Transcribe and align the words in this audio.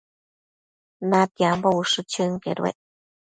Natiambo 1.11 1.73
ushë 1.81 2.05
chënquedued 2.15 2.79